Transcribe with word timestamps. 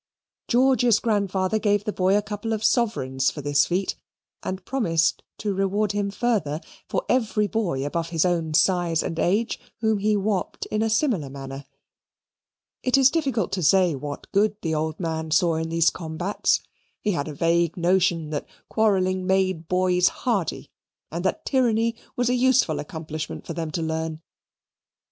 George's 0.47 0.97
grandfather 0.97 1.59
gave 1.59 1.83
the 1.83 1.93
boy 1.93 2.17
a 2.17 2.23
couple 2.23 2.53
of 2.53 2.63
sovereigns 2.63 3.29
for 3.29 3.43
that 3.43 3.55
feat 3.57 3.95
and 4.41 4.65
promised 4.65 5.21
to 5.37 5.53
reward 5.53 5.91
him 5.91 6.09
further 6.09 6.59
for 6.89 7.05
every 7.07 7.45
boy 7.45 7.85
above 7.85 8.09
his 8.09 8.25
own 8.25 8.55
size 8.55 9.03
and 9.03 9.19
age 9.19 9.59
whom 9.81 9.99
he 9.99 10.17
whopped 10.17 10.65
in 10.71 10.81
a 10.81 10.89
similar 10.89 11.29
manner. 11.29 11.67
It 12.81 12.97
is 12.97 13.11
difficult 13.11 13.51
to 13.51 13.61
say 13.61 13.93
what 13.93 14.31
good 14.31 14.55
the 14.63 14.73
old 14.73 14.99
man 14.99 15.29
saw 15.29 15.53
in 15.57 15.69
these 15.69 15.91
combats; 15.91 16.61
he 16.99 17.11
had 17.11 17.27
a 17.27 17.35
vague 17.35 17.77
notion 17.77 18.31
that 18.31 18.47
quarrelling 18.69 19.27
made 19.27 19.67
boys 19.67 20.07
hardy, 20.07 20.71
and 21.11 21.23
that 21.25 21.45
tyranny 21.45 21.95
was 22.15 22.27
a 22.27 22.33
useful 22.33 22.79
accomplishment 22.79 23.45
for 23.45 23.53
them 23.53 23.69
to 23.69 23.83
learn. 23.83 24.23